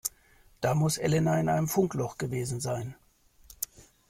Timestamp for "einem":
1.47-1.67